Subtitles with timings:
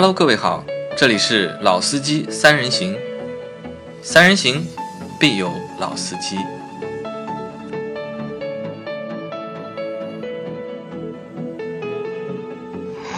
[0.00, 0.62] Hello，各位好，
[0.96, 2.96] 这里是老司机三人行，
[4.00, 4.64] 三人行
[5.18, 5.50] 必有
[5.80, 6.36] 老司机。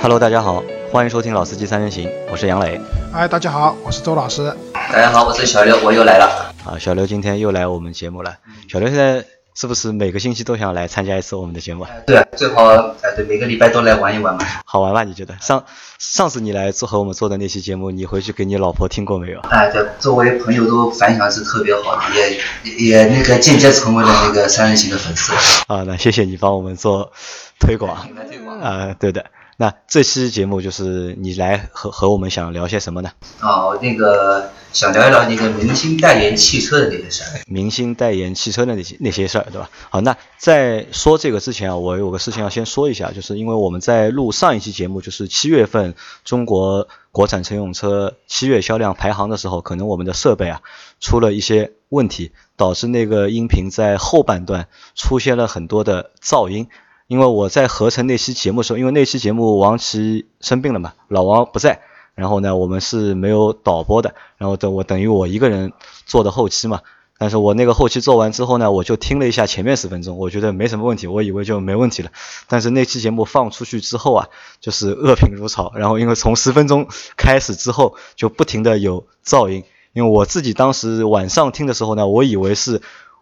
[0.01, 2.81] Hello，大家好，欢迎收听《老司机三人行》，我是杨磊。
[3.13, 4.51] 哎，大家好，我是周老师。
[4.73, 6.51] 大家好，我是小刘，我又来了。
[6.65, 8.39] 啊，小刘今天又来我们节目了。
[8.73, 9.23] 小刘现在
[9.55, 11.87] 是不是每个星期都想来参加一次我们的节目？
[12.07, 12.67] 对啊，最好
[13.03, 14.41] 哎对，每个礼拜都来玩一玩嘛。
[14.65, 15.05] 好玩吧？
[15.05, 15.37] 你觉得？
[15.41, 15.65] 上
[15.99, 19.41] 上次你来做和我们做的那期节目，你回去给你老婆听过没有？
[19.41, 25.33] 哎，对，周围朋友都反响是特别好的，也也也那个间接成为了那个三人行的粉丝。
[25.67, 27.13] 啊，那谢谢你帮我们做
[27.59, 28.09] 推广。
[28.29, 29.27] 推广啊，对的。
[29.61, 33.11] 那这期节目就是你来和和我们想聊些什么呢？
[33.43, 37.41] 哦，那个想聊一聊那个明星代言汽车的那些事儿。
[37.47, 39.69] 明星代言汽车的那些那些事儿，对吧？
[39.91, 50.63] 好，那在说这个之前啊，我有个事情要先说一下，就是因为我们在录上一期节目，就是七月份中国国产乘用车七月销量排行的时候，可能我们的设备啊
[51.01, 56.69] 出了一些问题，导致那个音频在后半段出现了很多的噪音。
[57.11, 61.81] 因为我在合成那期节目的时候，因为那期节目王琦生病了嘛，老王不在，
[62.15, 65.73] 然后呢，我们是没有导播的，然后等我等于我一个人
[66.07, 66.83] 做的后期嘛。
[67.19, 72.13] 但是我那个后期做完之后呢，我就听了一下前面十分钟，我觉得没什么问题，我以为就没问题了。
[72.47, 74.29] 但是那期节目放出去之后啊，
[74.61, 75.73] 就是恶评如潮。
[75.75, 79.65] 然后因为从十分钟开始之后，就不停的有噪音。
[79.95, 82.81] 因为我自己当时晚上听的时候呢，我以为是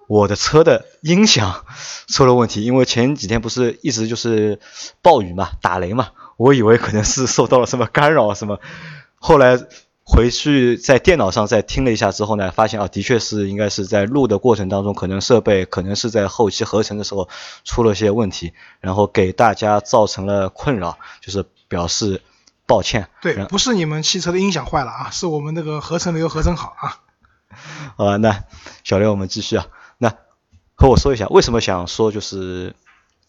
[0.08, 1.64] 我的车的音响
[2.08, 4.58] 出了问题，因为前几天不是一直就是
[5.02, 8.58] 暴雨嘛，打雷嘛，我以为可能是受到了什么干扰什么。
[9.16, 9.58] 后来
[10.02, 17.28] 回去在电脑上再听了一下之后呢，发现啊，的确是应该是在录的过程当中，可能设备可能是在后期合成的时候
[17.64, 22.22] 出了些问题，然后给大家造成了困扰，就是表示
[22.64, 23.08] 抱歉。
[23.20, 27.00] 对，不是你们汽车的音响坏了啊，是我们那个合成没有合成好啊。
[27.96, 28.44] 好吧，那
[28.84, 29.66] 小刘我们继续啊。
[30.78, 32.72] 那和我说一下，为什么想说就是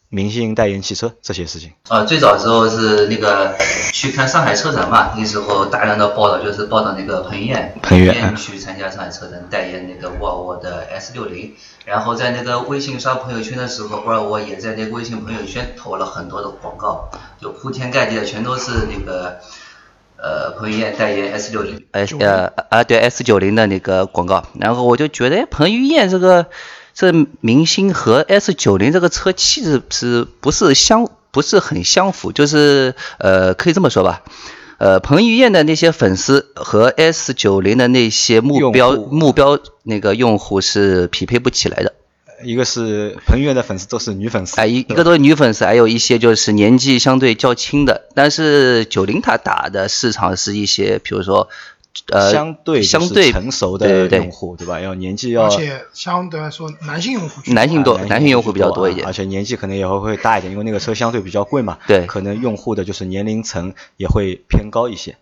[0.09, 1.71] 明星代言汽车这些事情？
[1.87, 3.55] 啊，最早的时候是那个
[3.91, 11.53] 去看上海车展嘛，那时候大量的报道就是报道那个彭于晏，彭于晏晏去参加上海车展代言那个沃尔沃的 S 六零，
[11.85, 17.09] 然后在那个微信刷朋友圈的时候，沃尔沃也在那个微信朋友圈投了很多的广告，
[17.41, 19.39] 就铺天盖地的全都是那个
[20.17, 21.83] 呃彭于晏代言 S 六零。
[21.91, 26.47] S 呃啊对 S 九零的那个广告，然后我就觉得哎彭于晏这个
[26.99, 32.33] 这明星和 S 九零这个车气质是不是相不是很相符？
[32.33, 34.21] 就是呃可以这么说吧，
[34.79, 41.93] 呃彭于晏的那些粉丝和 S 九零的那些目标目标那个用户是匹配不起来的。
[42.43, 48.09] 一个是彭于晏的粉丝都是女粉丝，哎，一一个都是女粉丝，还有一些就是年纪相对较轻的。
[48.13, 51.47] 但是九零他打的市场是一些，比如说，
[52.11, 54.79] 呃，相对相对成熟的对对对用户，对吧？
[54.79, 65.17] 要年纪要而且相对来说，男性用户多男性多啊男性用户比较多一点啊而且年纪可能也会会大一点，因为那个车相对比较贵嘛，对可能用户的就是年龄层也会偏高一些，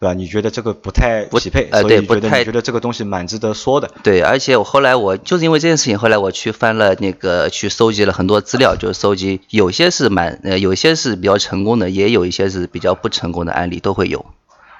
[0.00, 0.14] 对吧？
[0.14, 14.26] 你觉得这个不太不匹配，呃对不太觉得这个东西蛮值得说的，对，而且我后来我就是因为这件事情，后来我去翻了那个去搜集了很多资料，就是搜集有些是蛮呃有些是比较成功的，也有一些是比较不成功的案例都会有。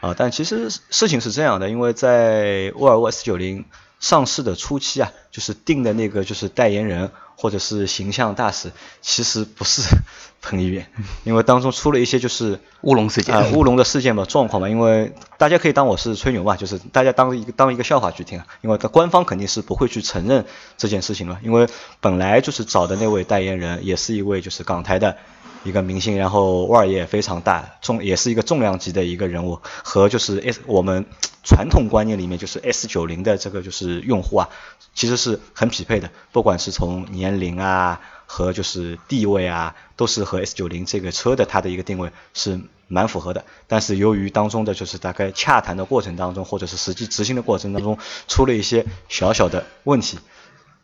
[0.02, 3.64] 啊，但其实事情是这样的，因为在沃尔沃 S 九零
[4.00, 9.96] 上市的初期啊，就是定的那个就是代言人或者是形象大使，其实不是
[10.42, 10.86] 彭于晏，
[11.25, 13.34] 因为当中出了一些就是乌龙事件。
[13.34, 20.44] 啊、 乌龙的事件嘛状况嘛，因为大家可以当我是吹牛嘛，就是大家当一个当一个笑话去听啊，因为官方肯定是不会去承认
[20.76, 21.66] 这件事情了，因为
[22.00, 25.16] 本来就是找的那位代言人也是一位就是港台的。
[25.64, 31.06] 一个明星，然后腕儿也非常大，重也是一个重量级的一个人物，和就是 S 我们
[31.44, 34.48] 传统观念里面就是 S 九零的这个就是用户啊，
[34.93, 38.00] 其实是很匹配的，不管是从年龄啊
[38.32, 42.58] 和就是地位啊，都是和 S 九零这个车的它的一个定位是
[42.88, 43.44] 蛮符合的。
[43.67, 47.99] 但是由于当中的就是大概洽谈的过程当中，或者是实际执行的过程当中
[48.29, 50.19] 出了一些小小的问题，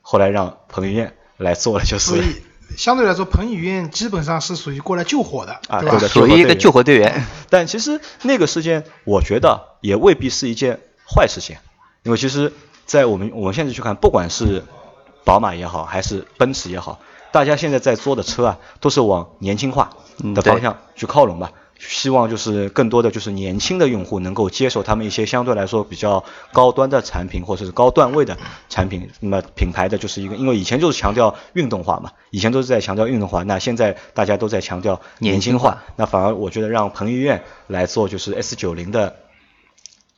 [0.03, 2.43] 后来让彭于晏来做了就是所以
[2.77, 5.79] 相对来说，彭于晏基本上是属于过来救火的，对吧？
[5.79, 7.25] 啊对的属于一个救火队员。
[7.49, 11.56] 但其实那个事件，我觉得也未必是一件坏事情，
[12.03, 12.53] 因为其实，
[12.85, 14.62] 在我们我们现在去看，不管是
[15.25, 17.00] 宝马也好，还是奔驰也好，
[17.33, 19.91] 大家现在在做的车啊，都是往年轻化
[20.35, 21.53] 的方向去靠拢吧。
[21.81, 28.37] 希望就是更多的就是年轻的用户能够接受他们一些相对来说比较高端的产品或者是高段位的
[28.69, 29.09] 产品。
[29.21, 39.15] 那么品牌的就是一个，因为以前就是强调运动化嘛，以前都是在强调运动化，那现在大家都在强调年轻化，那反而我觉得让彭于晏来做就是 S 九零的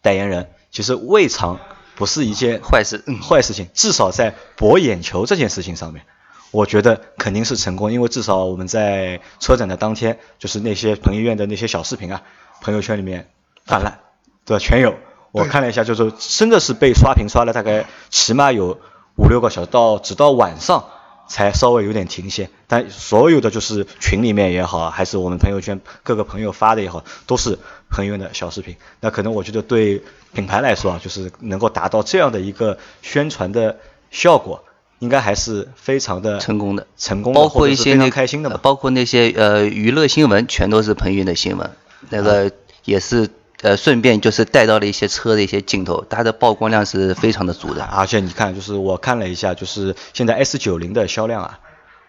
[0.00, 1.60] 代言人，其实未尝
[1.94, 6.06] 不是一件坏事，坏事情，至少在博眼球这件事情上面。
[6.50, 12.22] 我觉得肯定是成功，因为至少我们在车展的当天，就是那些彭于晏的那些小视频啊，
[12.60, 13.30] 朋友圈里面
[13.64, 14.00] 泛滥，
[14.44, 14.58] 对吧？
[14.58, 14.94] 全有。
[15.32, 18.80] 我看了一下，就是真的是被刷屏刷了大概起码有
[19.14, 20.86] 五六个小时，到直到晚上
[21.28, 22.50] 才稍微有点停歇。
[22.66, 27.60] 但所有的就是群里面也好，还是我们朋友圈各个朋友发的也好，都是
[27.90, 28.74] 彭于晏的小视频。
[28.98, 33.78] 那可能我觉得对品牌来说啊，就是能够达到这样的一个宣传的
[34.10, 34.64] 效果。
[35.00, 41.70] 应该还是非常的成功的，成功包括一些那开心的，包括那些呃娱乐新闻，全都是彭于晏的新闻，
[42.10, 42.52] 那个
[42.84, 43.30] 也是
[43.62, 47.82] 呃顺便就是带到了一些车的一些镜头，它的曝光量是非常的足的。
[47.84, 51.58] 而且你看，就是我看了一下，就是现在 S 九零的销量啊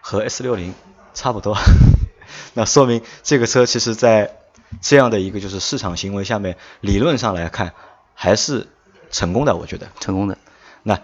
[0.02, 0.74] 和 S 六零
[1.14, 1.56] 差不多，
[2.52, 4.36] 那说明这个车其实在
[4.82, 7.72] 这样的一个就是市场行为下面，理论上来看
[8.12, 8.66] 还是
[9.10, 10.36] 成功的，我觉得成功的。
[10.82, 11.00] 那。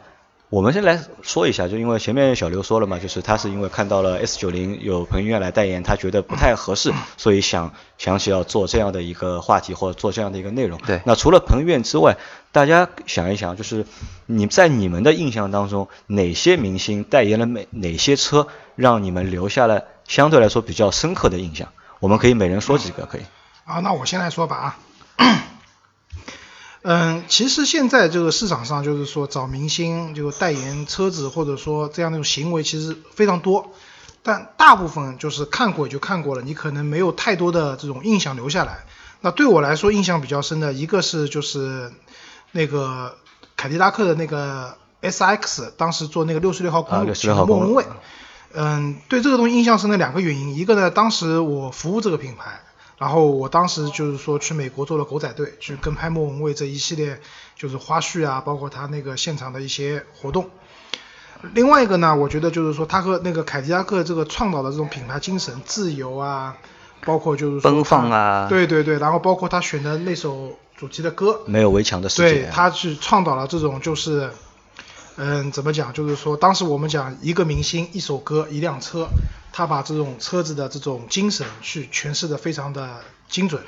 [0.51, 10.81] 我们先来说一下，就因为前面小刘说了嘛，就是他是因为看到了 S 九零有彭于晏来代言，他觉得不太合适，所以想想起要做这样的一个话题或者做这样的一个内容。
[10.87, 11.03] 对。
[11.05, 12.17] 那除了彭于晏之外，
[12.51, 13.85] 大家想一想，就是
[14.25, 21.69] 你在你们的印象当中，哪些明星代言了哪哪些车，让你们留下了相对来说比较深刻的印象？
[22.01, 23.21] 我们可以每人说几个，可以。
[23.67, 24.79] 啊，那我先来说吧
[25.19, 25.48] 啊。
[26.83, 33.73] 嗯，其实现在这个市场上就是说找明星就代言车子，或者说这样那种行为其实非常多，
[34.23, 38.85] 但大部分就是看过也就看过了，你可能没有太多的这种印象留下来。
[39.21, 41.93] 那对我来说印象比较深的一个是就是
[42.53, 43.17] 那个
[43.57, 47.85] 凯迪拉克的那个 S X，当时做那个六十六号公路请莫文蔚。
[48.55, 52.61] 嗯，对这个东西印象深的两个原因，一个呢，当时我服务这个品牌。
[52.99, 57.21] 然后我当时就是说去美国做了狗仔队，去跟拍莫文蔚这一系列
[57.57, 60.51] 就是花絮啊，包括他那个现场的一些活动。
[61.55, 66.57] 另外一个呢，我觉得就是说他和那个凯迪拉克这个倡导的这种品牌精神，自由啊，
[67.05, 74.31] 包括就是奔放啊，对对对，然后包括他选的那首主题的歌，没有围墙的世界，对，他去倡导了这种就是。
[75.21, 75.93] 嗯，怎么讲？
[75.93, 79.09] 就是说，当时我们讲一个明星、一首歌、一辆车，
[79.53, 83.61] 他把这种车子的这种精神去诠释的非常的精准，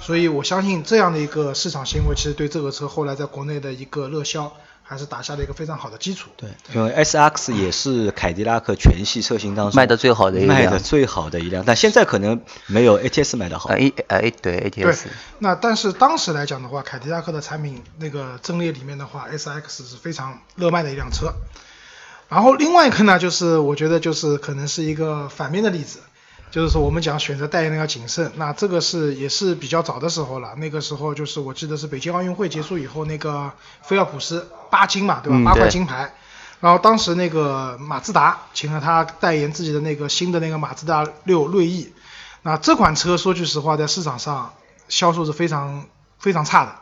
[0.00, 4.50] 所以我相信这样的一个市场行为，其实对这个车后来在国内的一个热销。
[4.88, 6.30] 还是打下了一个非常好的基础。
[6.36, 13.70] 对，因为 S X 也是凯迪拉克全系车型当中卖的最好的一辆，卖的最好的一辆，但现在可能没有 A T S 卖的好。
[13.70, 15.08] A 哎对 A T S。
[15.08, 21.34] 对，那但是当时来讲的话，凯迪拉克的产品那个阵列里面的话，S X 是非常热卖的一辆车。
[22.28, 25.98] 然后另外一个呢，就是我觉得就是可能是一个反面的例子。
[26.56, 30.54] 就是说，我们讲选择代言人要谨慎，那这个是也是比较早的时候了。
[30.56, 35.38] 那个时候就是我记得是北京奥运会结束以后，那个菲尔普斯八金嘛，对吧？
[35.44, 36.14] 八块金牌。
[36.60, 41.92] 然后当时那个马自达请了他代言自己的那个新的那个马自达六锐意。
[42.40, 44.54] 那这款车说句实话，在市场上
[44.88, 45.84] 销售是非常
[46.18, 46.74] 非常差的，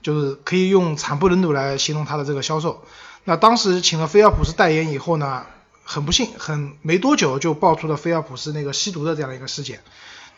[0.00, 2.84] 就是可以用惨不忍睹来形容它的这个销售。
[3.24, 5.44] 那当时请了菲尔普斯代言以后呢？
[5.90, 9.80] 很不幸，很没多久就爆出了菲尔普斯那个吸毒的这样一个事件，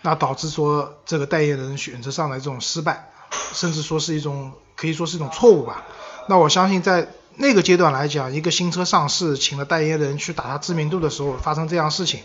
[0.00, 3.10] 那导致说这个代言人选择上的这种失败，
[3.52, 5.84] 甚至说是一种可以说是一种错误吧。
[6.28, 12.20] 那我相信在那个阶段来讲，一个新车上市，请了代言人去打他知名度的时候发生这样事情，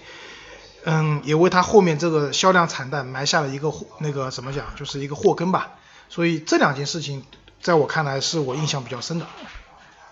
[0.84, 5.72] 嗯，也为他后面这个销量惨淡埋下了一个那个怎么讲，就是一个祸根吧。
[6.10, 7.24] 所以这两件事情
[7.60, 9.25] 在我看来是我印象比较深的。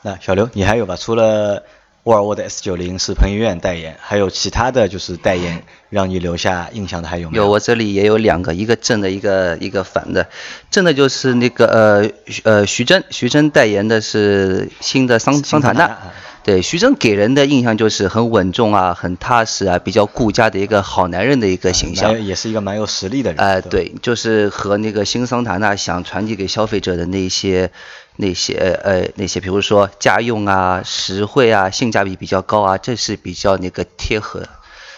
[0.02, 0.96] 那小刘，你还有吧？
[0.96, 1.64] 除了。
[2.04, 7.44] 沃尔沃的 S 九零是彭于晏代言，还有其他的就是代言让你留下印象的还有没有？
[7.44, 10.28] 有，我这里也有两个，一个正的，一个一个反的。
[10.70, 12.12] 正的就是那个呃
[12.44, 15.98] 呃徐峥，徐峥代言的是新的桑桑塔纳。
[16.44, 22.22] 对，徐峥给人的印象就是很稳重啊，很踏实啊，比较顾家的一个好男人的一个形象。
[22.22, 23.40] 也是一个蛮有实力的人。
[23.40, 27.72] 哎，对，就是和那个新桑塔纳想传递给消费者的那些。
[28.16, 34.44] 那些呃那些，比如说家用啊、实惠啊、性价比比较高啊，这是比较那个贴合。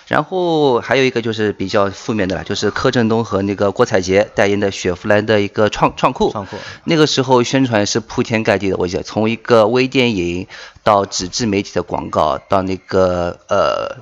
[0.07, 6.31] 然后还有一个就是比较负面的了，就是柯震东和那个郭采洁代言的雪佛兰的一个创创酷。
[6.31, 6.57] 创酷。
[6.83, 10.45] 那个时候宣传是铺天盖地的，我记得从一个微电影
[10.83, 13.97] 到纸质媒体的广告，到那个呃，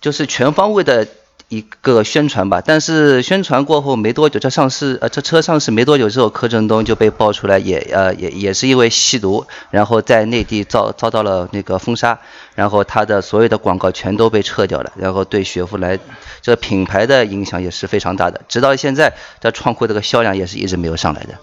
[0.00, 1.08] 就是全方位的
[1.48, 12.18] 一个宣传吧，但是宣传过后没多久，这上市呃这车上市没多久之后，柯震东就被爆出来也呃也也是因为吸毒，然后在内地遭遭到了那个封杀，
[12.54, 15.98] 然后他的所有的广告全都被撤掉了，然后对雪佛兰
[16.42, 21.34] 这品牌的影响也是非常大的，直到现在这创酷这个销量也是一直没有上来的。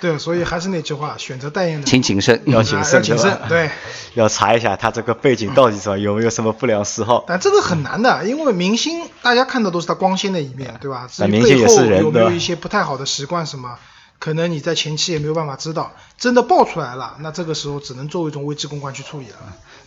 [0.00, 3.70] 对，所以还是那句话，选择代言人请谨慎，要谨慎，谨慎，对。
[4.14, 7.24] 要查一下他这个背景到底什么，有没有什么不良嗜好。
[7.28, 11.06] 但这个很难的，因为明星大家看到都是他光鲜的一面，对吧？
[11.08, 13.78] 至于但明星也背后是人有没有一些不太好的习惯什么，
[14.18, 15.92] 可能你在前期也没有办法知道。
[16.18, 19.36] 真的爆出来了，那这个时候只能作为一种危机公关去处理了。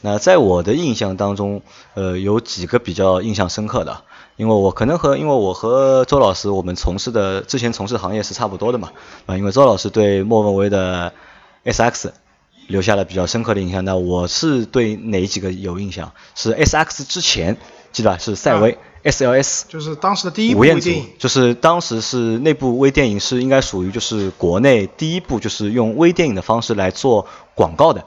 [0.01, 1.61] 那在我的印象当中，
[1.93, 4.03] 呃，有几个比较印象深刻的，
[4.35, 8.91] 因为我可能和因为我和周老师我们从事的之前从事行业是差不多的嘛，
[9.25, 11.13] 啊，因为周老师对莫文蔚的
[11.65, 12.11] SX
[12.67, 16.11] 留下了比较深刻的印象，那我是对哪几个有印象？
[16.33, 17.57] 是 SX 之前
[17.91, 18.17] 记得吧？
[18.17, 19.63] 是赛威、SLS。
[19.67, 28.05] 就是当时的第一部微电影，就是当时是那部微电影是应该属于就是国内第一部就是用微电影的方式来做广告的，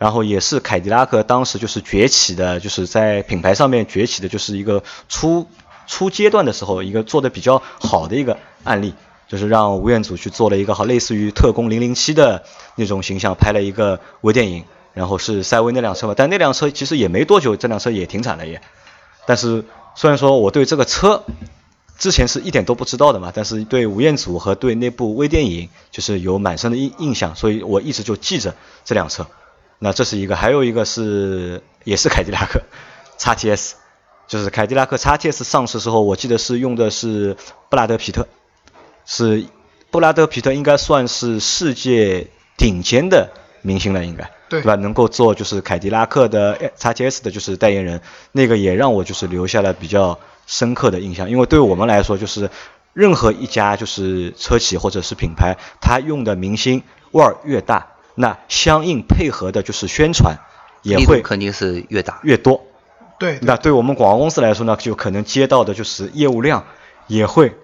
[0.00, 5.46] 然后也是凯迪拉克当时就是崛起的，就是在品牌上面崛起的，就是一个初
[5.86, 8.94] 初阶段的时候一个做的比较好的一个案例，
[9.28, 12.42] 就是让吴彦祖去做了一个好类似于特工零零七的
[12.76, 14.64] 那种形象，拍了一个微电影，
[14.94, 18.62] 然后是赛威那辆车嘛，但那辆车其实也没多久，这辆车也停产了也。
[19.26, 21.24] 但是虽然说我对这个车
[21.98, 28.54] 之前是一点都不知道的嘛，但是对吴彦祖和对那部微电影就是有满深的印印象，所以我一直就记着
[28.86, 29.26] 这辆车。
[29.82, 32.60] 那这是一个，还有一个是也是凯迪拉克
[33.18, 33.72] XTS，
[34.28, 37.36] 就是凯迪拉克 XTS 上市时候，我记得是用的是
[37.70, 38.28] 布拉德皮特，
[39.06, 39.46] 是
[39.90, 43.30] 布拉德皮特应该算是世界顶尖的
[43.62, 44.30] 明星了，应该。
[44.50, 44.60] 对。
[44.62, 44.74] 吧？
[44.74, 52.50] 能够做就是凯迪拉克的 XTS 的就是代言人，那个也让我就是留下了比较深刻的印象，因为对我们来说，就是
[52.92, 56.82] 任何一家就是车企或者是品牌，它用的明星
[57.12, 57.86] 腕儿越大，
[58.20, 60.38] 那相应配合的就是宣传
[60.82, 62.20] 也会肯定是越大。
[62.22, 62.62] 越多。
[63.18, 66.64] 对，那对我们广告公司来说呢，就可能接到的就是业务量
[67.06, 67.56] 也会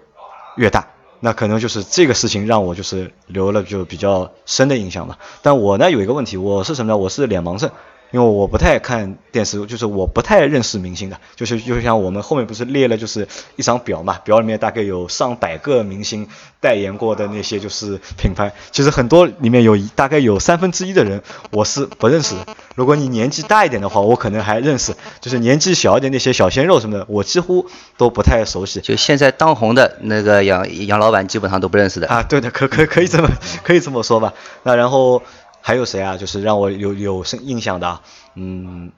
[0.55, 0.87] 越大。
[1.19, 5.17] 那可能就是这个事情让我就是留了就比较深的印象吧。
[5.41, 6.97] 但我呢有一个问题，我是什么呢？
[6.97, 7.71] 我是脸盲症，
[8.11, 11.19] 因为我不太看电视，就是我不太认识明星的。
[11.35, 16.27] 就是就像我们后面不是列了就是一张表嘛，表里面大概有上百个明星
[16.59, 21.21] 代言过的那些就是品牌，其实很多里面有大概有三分之一的人
[21.51, 22.45] 我是不认识的。
[22.75, 28.79] 如果你年纪大一点的话，我可能还认识，就是年纪小一点那些小鲜肉什么的，我几乎都不太熟悉。
[28.81, 32.07] 就现在当红的那个杨杨老板，基本上都不认识的。
[32.07, 33.29] 啊，对的，可可可以这么
[33.63, 34.33] 可以这么说吧。
[34.63, 35.21] 那然后
[35.67, 36.15] 还有谁啊？
[36.15, 37.99] 就是让我有有深印象的，
[38.35, 38.93] 嗯，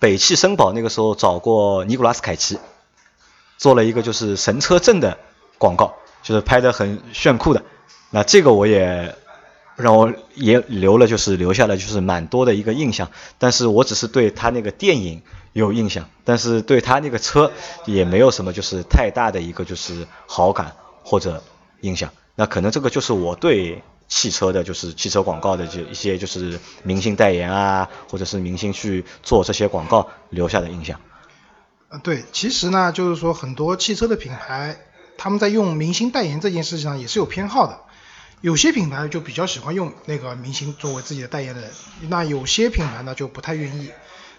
[0.00, 2.58] 北汽绅宝那个时候找过尼古拉斯凯奇，
[3.56, 5.16] 做了一个就是神车阵的
[5.58, 5.94] 广告，
[6.24, 7.62] 就是拍的很炫酷的。
[8.10, 9.14] 那这个我也
[9.76, 13.08] 让我也留了，就是留下了就是蛮多的一个印象。
[13.38, 17.52] 但是我只是对他那个电影有印象，但是对他那个车
[17.86, 20.72] 也没有什么就是太大的一个就是好感
[21.04, 21.44] 或者
[21.82, 22.10] 印象。
[22.34, 31.00] 那可能这个就是我对汽车的，就是汽车广告的就一些就是明星代言啊，或者是明星去做这些广告留下的印象。
[31.88, 34.76] 呃，对，其实呢，就是说很多汽车的品牌，
[35.18, 37.80] 他们在用明星代言这件事情上也是有偏好的。
[38.40, 41.70] 有些品牌就比较喜欢用那个明星作为自己的代言人，
[42.08, 43.90] 那有些品牌呢就不太愿意。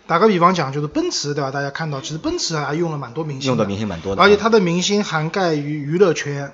[0.05, 1.51] 打个比方讲，就是奔驰，对吧？
[1.51, 6.51] 大家看到，其实奔驰还用了蛮多明星，用的明星蛮多的而且它的明星涵盖于娱乐圈，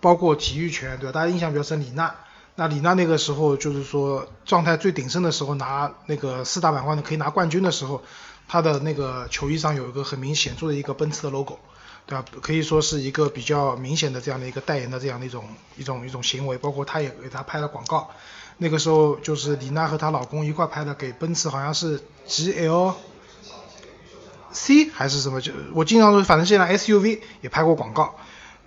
[0.00, 1.12] 包括体育圈，对吧？
[1.12, 2.14] 大家印象比较深，李娜。
[2.58, 8.02] 那李娜那个时候就是说状态最鼎盛的时候，拿那个四大满贯的可以拿冠军的时候，
[8.48, 11.60] 她的那个球衣上有一个很明显著的一个奔驰的 logo，
[12.04, 12.24] 对吧？
[12.42, 15.44] 可以说是一个比较明显的这样的一个代言的这样的一种
[15.76, 18.10] 一种一种行为，包括她也给她拍了广告。
[18.56, 22.92] 那个时候就是李娜和她老公一块拍的，给奔驰好像是 GL
[24.50, 28.16] C 还是什么，就我经常说，反正现在 SUV 也拍过广告，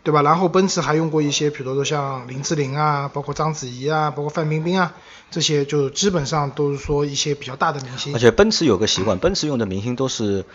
[0.04, 0.22] 对吧？
[0.22, 4.94] 然后奔驰还用过一些，比如说像林志玲啊，包括章子怡啊，包括范冰冰啊，
[5.30, 8.20] 这些就基本上都是说一些比较大的明星而。
[8.20, 10.46] 且奔驰有个习惯，奔驰用的明星都是，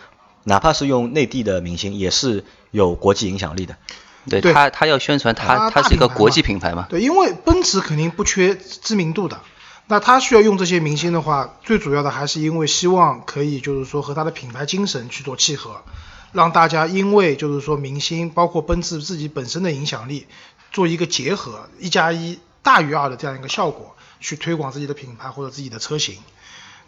[0.43, 3.77] 哪怕是用内地的明星，也是有国际影响力的。
[4.29, 6.85] 对对他，他要宣传他，它他是一个国际品牌嘛。
[6.89, 9.39] 对，因为奔驰肯定不缺知名度的，
[9.87, 15.81] 那他需要用这些明星的话，最主要的还是因为希望可以就是说和他的品牌精神去做契合，
[16.37, 20.27] 让大家因为就是说明星包括奔驰自己本身的影响力
[20.71, 26.15] 做一个结合，一加一大于二的这样一个效果，去推广自己的品牌或者自己的车型。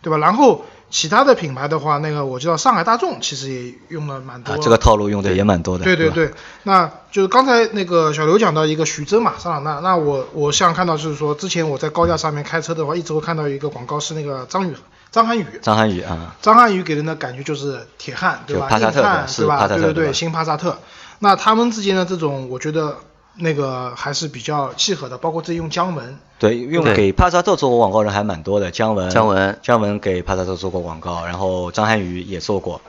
[0.01, 0.17] 对吧？
[0.17, 4.53] 然后其他的品牌的话，那个我知道上海大众其实也用了蛮多。
[4.53, 5.83] 啊，这个套路用的也蛮多的。
[5.83, 6.31] 吧对对对，
[6.63, 14.73] 那就是刚才那个小刘讲到一个徐峥嘛，桑塔纳，那我我像看到就是说，之前我在高架上面开车的话，一直会看到一个广告是那个张宇
[15.11, 18.67] 张涵予，张涵予啊，张涵予给人的感觉就是铁汉，对吧？
[18.67, 19.27] 就帕萨特硬汉对吧？
[19.27, 20.77] 是帕萨特对对对新帕萨特。
[21.19, 22.97] 那他们之间的这种，我觉得
[23.35, 32.79] 那个还是比较契合的，包括这用姜文，对，用对给帕萨特做过广告人还蛮多的，姜文，姜文姜文给帕萨特做过广告，然后张涵予也做过，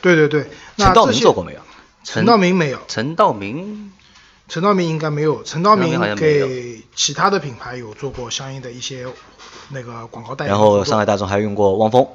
[0.00, 0.50] 对对对。
[0.76, 1.60] 那陈道明做过没有？
[2.02, 3.92] 陈道明没有，陈道明
[4.48, 9.06] 陈道明应该没有，陈道明给其他的品牌有做过相应的一些
[9.70, 10.58] 那个广告代言然。
[10.58, 12.06] 后上海大众还用过汪峰，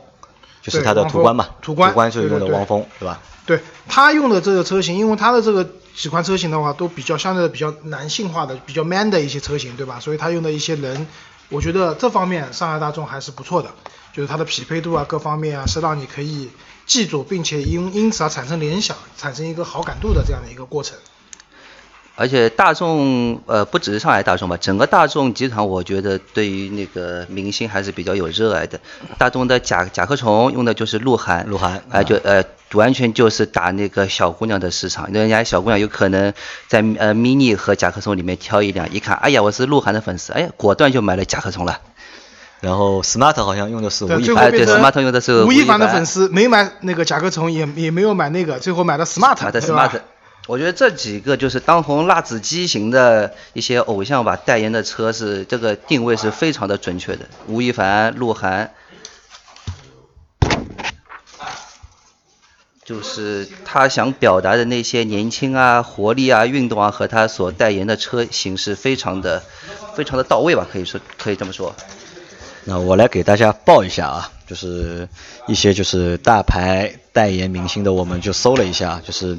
[0.61, 3.19] 就是对它的途观嘛，途观就是用的汪峰，对吧？
[3.45, 9.99] 对他用的这个车型，因为他的这个几款车型的话，都比较相对的比较男性化的、比较 man 的一些车型，对吧？
[9.99, 11.07] 所以他用的一些人，
[11.49, 13.71] 我觉得这方面上海大众还是不错的，
[14.13, 16.49] 就是它的匹配度啊各方面啊，是让你可以
[16.85, 20.95] 记住，并且因因此而产生联想，产生一个好感度的这样的一个过程。
[22.21, 28.79] 而且大众呃不只是上海大众吧，整个大众集团我觉得对于那个明星还是比较有热爱的。
[29.17, 36.31] 大众的甲甲壳虫用的就是鹿晗，鹿晗哎、就呃完全就是打那个小姑娘的市场，人家小姑娘有可能
[36.67, 41.79] 在呃 mini 和甲壳虫里面挑一辆，一看哎呀我是鹿晗的粉丝，哎呀果断就买了甲壳虫了。
[42.59, 49.99] 然后 smart 好像用的是吴，亦凡，哎对 Smart 用的是吴亦凡的粉丝，没买那个甲壳虫，也也没有买那个，最后买了 smart，买的对吧 smart。
[50.51, 57.29] 我觉得这几个就是当红辣子鸡型的一些偶像吧，代言的车是这个定位是非常的准确的。
[57.47, 58.71] 吴亦凡、鹿晗，
[62.83, 69.41] 就是他想表达的那些年轻啊、活力啊、运动啊，和他所代言的车型是非常的、
[69.95, 71.73] 非常的到位吧，可以说可以这么说。
[72.63, 75.07] 那我来给大家报一下啊，就是
[75.47, 79.37] 一些就是大牌代言明星的，我们就搜了一下，就是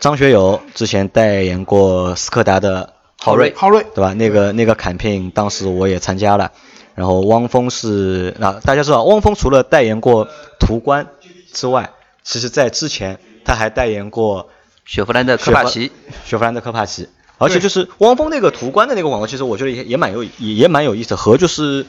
[0.00, 4.14] 张学友之前代言过斯柯达的昊锐，昊锐对吧？
[4.14, 6.50] 那个那个 campaign 当时我也参加了，
[6.94, 11.06] 然后汪峰是那大家知道，汪峰除了代言过途观
[11.52, 11.90] 之外，
[12.24, 14.48] 其实在之前他还代言过
[14.86, 15.92] 雪佛兰的科帕奇，
[16.24, 17.08] 雪佛兰的科帕奇，
[17.38, 21.86] 而且就是汪峰那个途观的那个广告，其实我觉得也也蛮有也也蛮有意思，和就是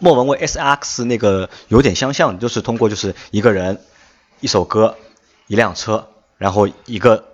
[0.00, 3.80] 莫文蔚 S X 那个有点相像，就是通过就是一个人、
[4.40, 4.96] 一首歌、
[5.46, 7.24] 一辆车，然后一个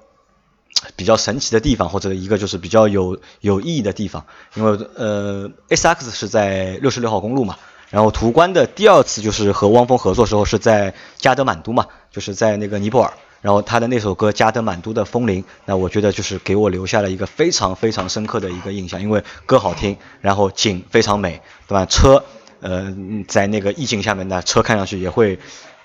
[0.95, 7.57] 比较神奇的地方，或者一个就是比较有有意义的地方，因为呃 S X 是在六十六号公路嘛。
[7.89, 13.13] 然后途观的第二次就是和汪峰合作时候是在加德满都嘛，就是在那个尼泊尔。
[13.43, 21.87] 然后他的那首歌《加德满都的风铃》，那我觉得就是给我留下了一个非常非常深刻的一个印象，因为歌好听，然后景非常美，对吧？
[21.87, 22.25] 车，
[22.61, 22.95] 呃，
[23.29, 25.38] 在那个意境下面呢，车看上去也会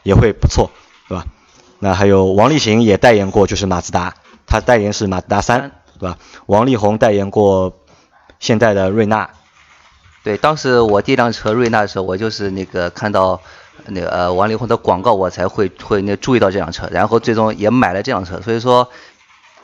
[0.03, 0.71] 也会不错，
[1.07, 1.25] 对吧？
[1.79, 6.17] 那还有王力行也代言过，就是马自达，他代言是马自达三，对吧？
[6.45, 7.79] 王力宏代言过
[8.39, 9.29] 现代的瑞纳，
[10.23, 13.41] 对，当时我第一辆车瑞纳的时候，我就是那个看到
[13.88, 18.39] 那个呃王力宏的广告，我才会会那注意到这辆车，然后最终也买了这辆车。
[18.41, 18.88] 所以说，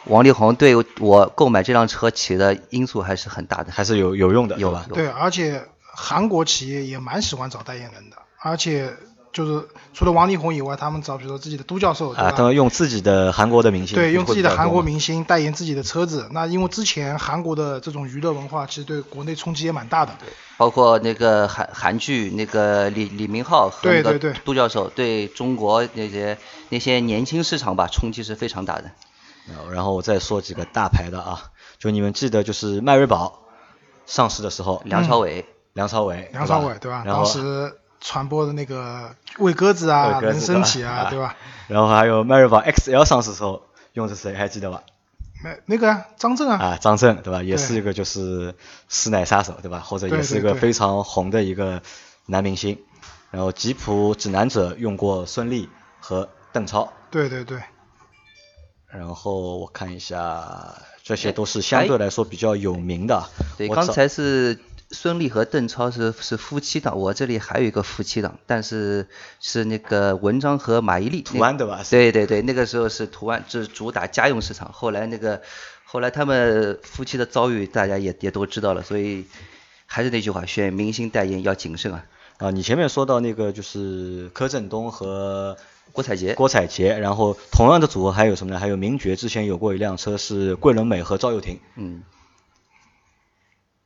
[0.06, 3.72] 王力宏对我购买这辆车起的因素还是很大的。
[3.72, 4.86] 还是有有用的，有吧？
[4.92, 5.64] 对，而且
[6.00, 8.94] 韩国企业也蛮喜欢找代言人的，而且
[9.34, 14.84] 就是除了王力宏以外，他们找比如说自己的都教授，啊，他们用自己的韩国的明星，对，用自己的韩国。
[14.84, 16.28] 明星代言自己的车子。
[16.32, 20.14] 那因为之前韩国的这种娱乐文化，其实对国内冲击也蛮大的。
[20.58, 26.38] 包括那个韩韩剧那个李李明浩和那个对对对杜教授对中国那些
[26.70, 28.92] 那些年轻市场吧冲击是非常大的。
[29.72, 33.40] 然后我再说几个大牌的啊，就你们记得就是迈锐宝
[34.06, 35.46] 上市的时候，梁朝伟，
[35.78, 37.04] 梁朝伟，梁朝伟对吧？
[37.06, 41.36] 然后当时传播的那个喂鸽子啊、人参体啊，啊对吧？
[41.68, 43.62] 然后还有迈锐宝 XL 上市的时候
[43.94, 44.82] 用的是谁还记得吧？
[45.44, 47.44] 那那个啊张震啊，啊，张震对吧？
[47.44, 48.56] 也是一个就是
[48.90, 49.80] 师奶杀手对吧？
[49.80, 51.84] 或者也是一个非常红的一个
[52.26, 52.80] 男明星。
[53.30, 55.68] 然后吉普指南者用过孙俪
[56.00, 56.92] 和邓超。
[57.12, 57.62] 对对对，
[58.88, 63.22] 然后我看一下，这些都是相对来说比较有名的。
[63.58, 64.58] 对，刚才是
[64.92, 69.08] 孙俪和邓超是是夫妻档，我这里还有一个夫妻档，但是
[69.40, 71.24] 是那个文章和马伊琍。
[71.24, 71.84] 途安对吧？
[71.90, 74.72] 对对对，那个时候是图安，就是主打家用市场。
[74.72, 75.42] 后来那个，
[75.84, 79.26] 后来他们夫妻的遭遇大家也也都知道了，所以
[79.86, 82.06] 还是那句话，选明星代言要谨慎啊。
[82.38, 85.58] 啊，你前面说到那个就是柯震东和
[85.92, 88.60] 郭采洁，郭采洁，然后同样的组合还有什么呢？
[88.60, 92.04] 还有名爵之前有过一辆车是桂纶镁和赵又廷，嗯，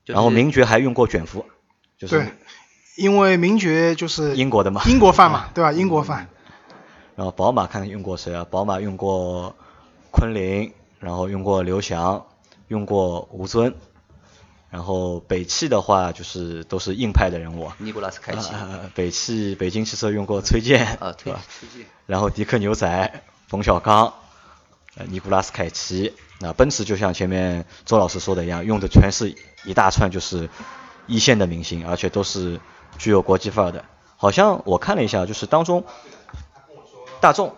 [0.03, 1.45] 就是然后名爵还用过卷福，
[1.97, 2.27] 就是对
[2.97, 5.71] 因为名爵就是英国的嘛英国范嘛， 对吧？
[5.71, 6.27] 英国范。
[7.15, 8.45] 然后宝马看看用过谁啊？
[8.49, 9.55] 宝马用过
[10.11, 12.25] 昆凌，然后用过刘翔，
[12.67, 13.75] 用过吴尊。
[14.69, 17.69] 然后北汽的话，就是都是硬派的人物。
[17.77, 18.53] 尼古拉斯凯奇。
[18.53, 21.41] 呃，北汽北京汽车用过崔健，啊，对吧？
[21.59, 21.85] 崔健。
[22.05, 24.13] 然后迪克牛仔、冯小刚、
[24.95, 26.13] 呃尼古拉斯凯奇。
[26.39, 30.49] 那奔驰就像前面周老师说的一样，用的全是一大串就是
[31.06, 32.60] 一线的明星，而且都是
[32.97, 33.86] 具有国际范儿的。
[34.17, 35.84] 好像我看了一下，就是当中
[37.19, 37.56] 大众、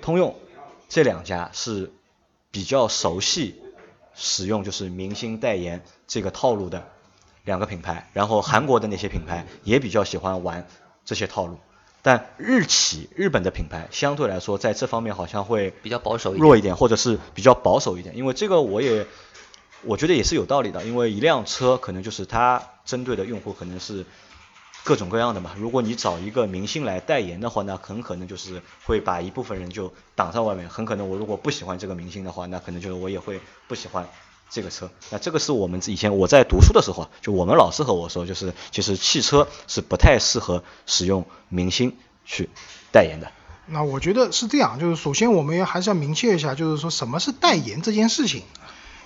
[0.00, 0.36] 通用
[0.88, 1.92] 这两家是
[2.50, 3.60] 比较熟悉
[4.14, 6.88] 使用就是明星代言这个套路的
[7.44, 8.08] 两个品牌。
[8.12, 10.66] 然后韩国的那些品牌也比较喜欢玩
[11.04, 11.58] 这些套路。
[12.02, 18.16] 但日企日本的品牌相对来说在这方面好像会比较保守弱一点，或者是比较保守一点。
[18.16, 19.06] 因为这个我也
[19.82, 24.04] 我觉得也是有道理的，因为一辆车可能就是它针对的用户可能是
[24.82, 25.52] 各种各样的嘛。
[25.58, 30.68] 如果你找一个明星来代言的话，那很可能就是会把一部分人就挡在外面。
[30.68, 34.08] 很可能我如果不喜欢这个明星的话，那可能就是我也会不喜欢
[34.50, 34.90] 这个车。
[35.10, 42.50] 那这个是我们以前我在读书的时候，就我们老师和我说，就是其实汽车是不太适合使用明星去
[42.92, 43.32] 代言的。
[43.66, 48.42] 那我觉得是这样，就是首先我们要还是要明确一下，就是说什么是代言这件事情。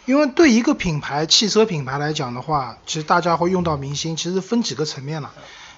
[0.06, 5.32] 因为对一个品牌汽车品牌来讲的话，其实大家会用到明星，其实分几个层面了。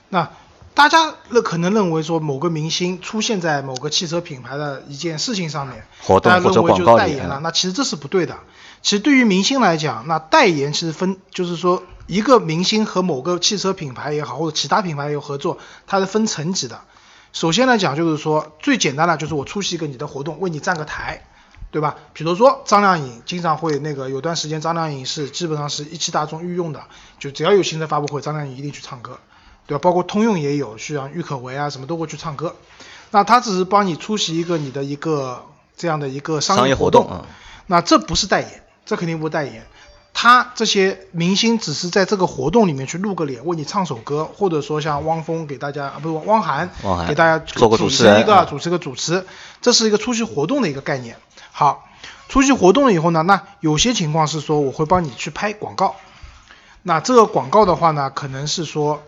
[0.08, 0.30] 那
[0.76, 7.40] 大家那可能认为说某个明星出现在某个汽车品牌的一件事情上面，活动大家或者认为就是代言了。
[7.42, 8.36] 那其实这是不对的。
[8.82, 16.82] 其实对于明星来讲，那代言其实分就是说一个明星和某个汽车品牌也好，或者其他品牌有合作，它是分层级的。
[17.32, 21.22] 首先来讲就是说最简单的就是我出席一个你的活动，为你站个台。
[21.72, 21.96] 对吧？
[22.14, 26.80] 比如说张靓颖经常会那个有段时间张靓颖是基本上是一汽大众御用的，
[27.18, 29.18] 就只要有新车发布会，张靓颖一定去唱歌，
[29.66, 29.80] 对吧？
[29.82, 32.54] 包括通用也有，像郁可唯啊什么都会去唱歌。
[33.10, 35.44] 那他只是帮你出席一个你的一个
[35.76, 37.26] 这样的一个商商业活活动啊
[37.66, 39.66] 那这不是代言，这肯定不是代言。
[40.18, 49.26] 他这些明星只是在这个活动里面去露个脸，为你唱首歌，或者说像汪峰给大家啊，不是汪涵汪涵给大家做个主持一个主持个主持，
[49.60, 51.16] 这是一个出席活动的一个概念。
[51.52, 51.84] 好，
[52.30, 55.96] 出席活动了以后呢，那有些情况是说我会帮你去拍广告，
[56.82, 59.02] 那这个广告的话呢，可能是说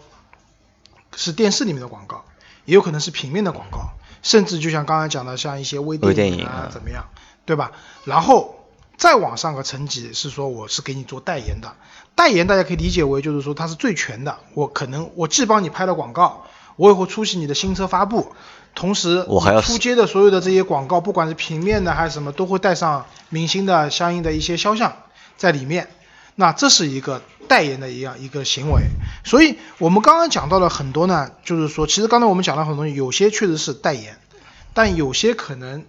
[1.17, 2.25] 是电视里面的广告，
[2.65, 3.91] 也有可能是平面的广告，
[4.23, 7.07] 甚至就像刚才讲的，像一些微微电影电影啊啊怎么样，
[7.45, 7.73] 对吧？
[8.05, 8.67] 然后
[8.97, 11.75] 再往上个层级是说我是给你做代言的，
[12.15, 18.33] 代言大家可以理解为就是说它是最全的，我可能我既帮你拍了广告，我也会出席你的新车发布，
[18.75, 24.97] 同时我还要出街的所有的这些广告，不管是平面的还是什么，都会带上明星的相应的一些肖像
[25.37, 25.89] 在里面。
[26.35, 28.83] 那这是一个代言的一样一个行为，
[29.25, 34.19] 所以我们刚刚讲到了很多呢，就是说，其实刚才我们讲了很多东西，有些确实是代言，
[34.75, 35.85] 但有些可能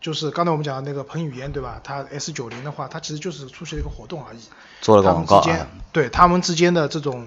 [0.00, 1.80] 就是刚才我们讲的那个彭于晏，对吧？
[1.82, 4.40] 他 S 九零的话，他其实就是出席了一个活动而已，
[4.80, 7.26] 做了个他们之间广告啊，对他们之间的这种，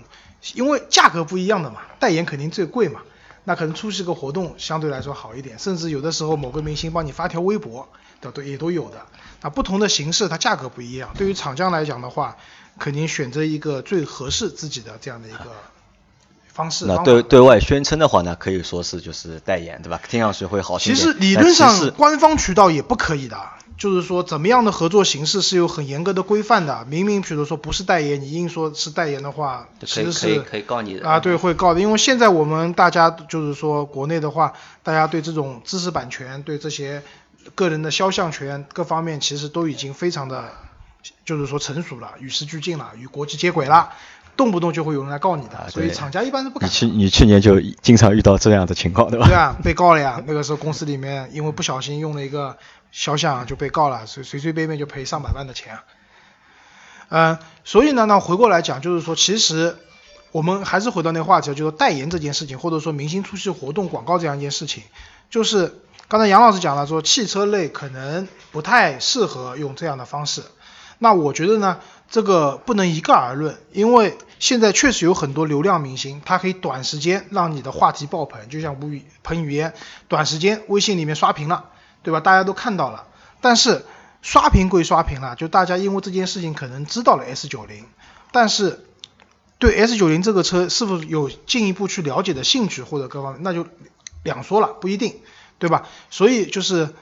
[0.53, 3.01] 因为价格不一样的嘛，代言肯定最贵嘛，
[3.45, 7.89] 那可能出席个活动相对来说好一点，甚至有的时候某个明星帮你发条微博
[8.21, 9.01] 的都也都有的。
[9.41, 12.35] 那不同的形式它价格不一样，对于厂家来讲的话，
[12.79, 15.51] 肯定选择一个最合适自己的这样的一个
[16.47, 16.85] 方式。
[16.85, 19.99] 那对对外宣称的话呢，可以说是就是代言，对吧？
[20.09, 21.01] 听上去会好听其。
[21.01, 23.37] 实理论上官方渠道也不可以的，
[23.77, 26.85] 就是说怎么样的合作形式是有很严格的规范的。
[26.89, 31.79] 明明比如说不是代言，你硬说是代言的话，其实可以可以是可以告你的啊，对，会告的。
[31.79, 37.03] 因为现在我们大家就是说国内的话，大家对这种知识版权、对这些
[37.55, 40.51] 个人的肖像权各方面，其实都已经非常的，
[41.25, 43.91] 就是说成熟了，与时俱进了，与国际接轨了。
[44.37, 49.27] 动不动就会有人来告你的，啊所以厂家一般是不敢你去你去年就经常遇到这样的情况，对吧？
[49.27, 50.23] 对啊，被告了呀。
[50.25, 52.57] 那个时候公司里面因为不小心用了一个
[52.89, 55.79] 肖像就被告了，随随随便便就赔上百万的钱。
[57.09, 59.75] 嗯、所以呢，那回过来讲，就是说，其实
[60.31, 64.83] 我们还是回到那个话题，就是代言这件事情，或者说明星出席活动、广告这样一件事情，
[65.29, 70.43] 就是刚才杨老师讲了，说汽车类可能不太适合用这样的方式。
[70.99, 79.73] 那我觉得呢，这个不能一概而论，因为现在确实有很多流量明星，他可以短时间让你的话题爆棚，就像吴宇彭于晏，
[80.07, 81.69] 短时间微信里面刷屏了，
[82.03, 82.19] 对吧？
[82.19, 83.07] 大家都看到了。
[83.41, 83.85] 但是
[84.21, 87.85] 刷屏归刷屏了，就大家因为这件事情可能知道了 S 九零，
[88.33, 88.85] 但是
[89.57, 93.65] 对 S 九零这个车是否有进一步去了解的兴趣或者各方面，那就
[94.23, 95.21] 两说了，不一定，
[95.57, 95.87] 对吧？
[96.09, 96.93] 所以就是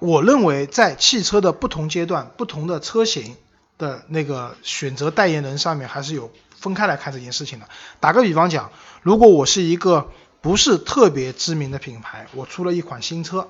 [0.00, 3.36] 我认为在汽车的不同阶段、不同的车型
[3.78, 7.68] 的那个选择代言人上面，还是有分开来看这件事情的。
[8.00, 10.10] 打个比方讲，如果我是一个
[10.40, 13.48] 不是特别知名的品牌，我出了一款新车，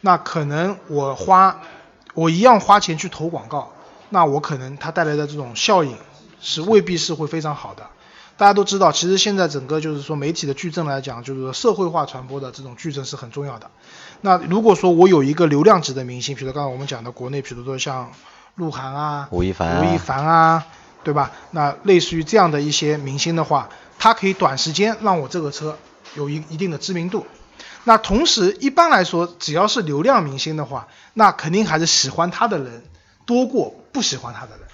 [0.00, 1.62] 那可能我花
[2.14, 3.72] 我一样花钱去投广告，
[4.10, 5.96] 那我可能它带来的这种效应
[6.40, 7.88] 是未必是会非常好的。
[8.38, 13.68] 大家都知道，其实现在整个就是说媒体的矩阵来讲，就是说社会化传播的这种矩阵是很重要的。
[14.20, 18.12] 那如果说我有一个流量级的明星，比如刚才我们讲的国内，比如说像
[18.54, 20.64] 鹿晗啊、吴亦凡、吴亦凡啊，
[21.02, 21.32] 对吧？
[21.50, 25.76] 那类似于这样的一些明星的话，他可以短时间让我这个车
[26.14, 27.26] 有一一定的知名度。
[27.82, 32.84] 那同时，一般来说，只要是流量明星的话，那肯定还是喜欢他的人
[33.26, 34.67] 多过不喜欢他的人。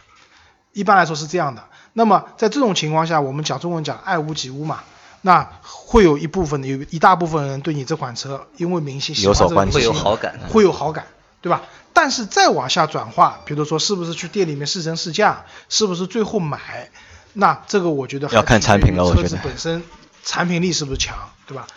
[0.75, 1.65] 一般来说是这样的。
[1.95, 4.83] 那么在这种情况下，我们讲中文讲爱屋及乌嘛，
[5.23, 11.07] 那会有一部分有一大部分人对你这款车，因为明星喜欢这个会有好感，会有好感，
[11.41, 11.63] 对吧？
[11.93, 16.91] 但是再往下转化，比如说是不是去店里面试乘试驾，是不是最后买，
[17.33, 19.85] 那这个我觉得要看产品了，我觉得车子本身
[20.25, 21.69] 产品力是不是强，对吧？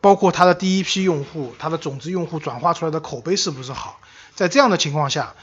[0.00, 3.98] 包括它的第一批用户，它的种子用户转化出来的口碑是不是好，
[4.36, 5.34] 在这样的情况下。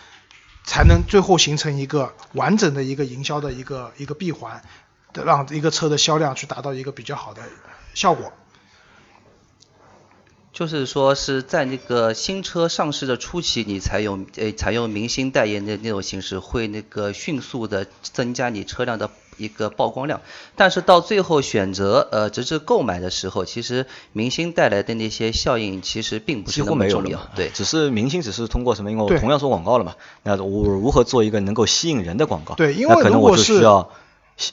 [0.64, 4.62] 才能最后形成一个完整的一个营销的一个一个闭环，
[5.14, 7.42] 让一个车的销量去达到一个比较好的
[7.94, 8.34] 效果。
[10.54, 20.22] 就是说是在那个新车上市的初期，你采用呃采用明星代言的那种形式，会那个迅速的增加你车辆的一个曝光量。
[20.56, 27.20] 但是到最后选择呃直至购买的时候，其实明星带来的那些效应其实并不是那么重要。
[27.36, 28.92] 对，只是明星只是通过什么？
[28.92, 32.54] 因为我同样做广告了嘛，那我如何做一个能够吸引人的广告？
[32.54, 33.90] 对，因为如果是需要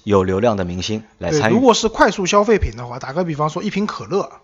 [0.04, 1.54] 有流量的明星来参与。
[1.54, 4.40] 如果是快速消费品的话，打个比方说一瓶可乐。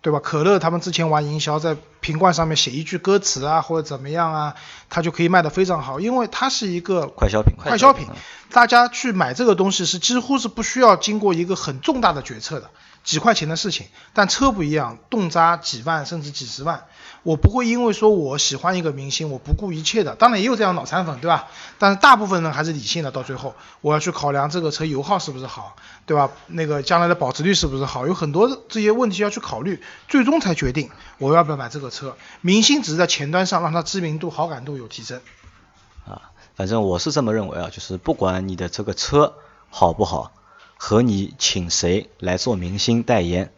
[0.00, 0.20] 对吧？
[0.22, 4.54] 可乐他们之前玩营销，在瓶罐上面写一句歌词啊，或者怎么样啊，
[4.88, 7.54] 它就可以卖得非常好，因为它是一个快消品。
[7.56, 8.06] 快消品，
[8.52, 12.70] 大家去买这个东西是几乎是不需要经过一个很重大的决策的，
[13.08, 13.86] 几块钱的事情。
[14.12, 16.84] 但车不一样，动辄几万甚至几十万。
[17.22, 20.14] 我不会因为说我喜欢一个明星，我不顾一切的。
[20.14, 21.48] 当然也有这样脑残粉，对吧？
[21.78, 23.10] 但是大部分人还是理性的。
[23.10, 26.30] 到最后，我要去考量这个车油耗是不是好，对吧？
[26.48, 32.14] 那个将来的保值率是不是好，有很多这些问题要去考虑，最终才决定我要不要买这个车。
[32.42, 35.20] 明星只是在前端上让他知名度、好感度有提升。
[36.06, 39.34] 啊，反正我是这么认为啊，就是不管你的这个车
[39.70, 40.32] 好不好，
[40.78, 43.52] 和你请谁来做明星代言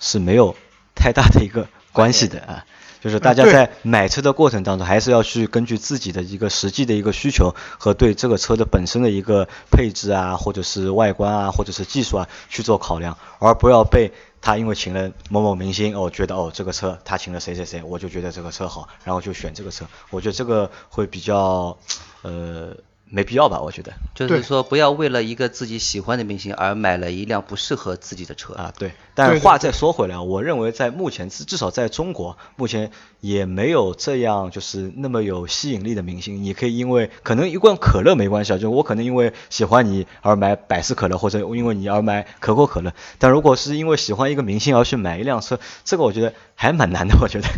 [0.00, 0.56] 是没有
[0.96, 2.66] 太大的一个关系的啊。
[3.00, 19.84] 就是大家在买车的过程当中，还是要去根据自己的一个实际的一个需求和对这个车的本身的一个配置啊，或者是外观啊，或者是技术啊去做考量，而不要被他因为请了某某明星哦，觉得哦这个车他请了谁谁谁，我就觉得这个车好，然后就选这个车。
[20.10, 21.76] 我觉得这个会比较
[22.22, 22.76] 呃。
[23.14, 23.60] 没必要吧？
[23.60, 28.72] 我觉得，就是说不要为了一个自己喜欢的明星而买了一辆不适合自己的车啊。
[28.78, 36.42] 对，但话再说回来，我认为在目前至至少在中国，目前也没有这样就是那么有吸引力的明星。
[36.42, 42.94] 你可以因为可能一罐可乐没关系啊，就我可能因为喜欢你而买百事可乐，或者因为你而买可口可乐。
[43.18, 47.48] 但如果是因为喜欢一个明星而去买一辆车，这个我觉得还蛮难的，我觉得。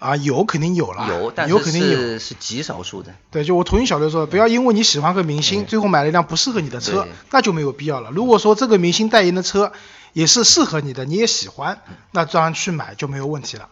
[0.00, 3.14] 啊，有肯定有了，有，但是是是极少数的。
[3.30, 8.10] 对，就我同意小刘说，不要因为你喜欢个明星，最后买了一辆不适合你的车，那就没有必要了。
[8.10, 9.72] 如果说这个明星代言的车
[10.12, 13.68] 也是适合你的，你也喜欢，那照样去买就没有问题了。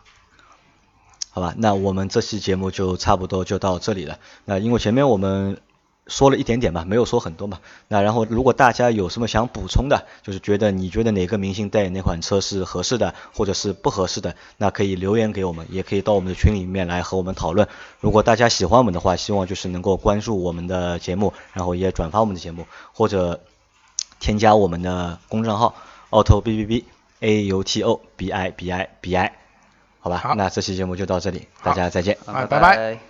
[1.30, 4.18] 好吧，那我们这期节目就差不多就到这里了。
[4.44, 5.60] 那因为前面我们。
[6.08, 7.60] 说了一点点吧，没有说很多嘛。
[7.86, 17.68] 那然后，如果大家有什么想补充的，就是觉得你觉得哪个明星代言哪款车是合适的，或者是不合适的，那可以留言给我们，也可以到我们的群里面来和我们讨论。
[18.00, 23.40] 如果大家喜欢我们的话，希望就是能够关注我们的节目，然后也转发我们的节目，或者
[24.18, 25.74] 添加我们的公众号
[26.10, 26.84] auto b b b
[27.20, 29.32] a u t o b i b i b i，
[30.00, 30.34] 好吧？
[30.36, 33.07] 那这期节目就到这里，大家再见，拜拜。